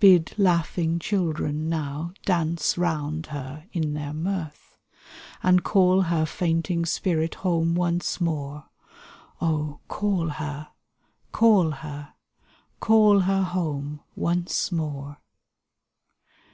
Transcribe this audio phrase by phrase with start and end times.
[0.00, 4.78] Bid laughing children now Dance round her in their mirth.
[5.42, 8.70] And call her fainting spirit home once more—
[9.42, 10.68] Oh, call her,
[11.30, 12.14] call her,
[12.80, 15.18] call her home once more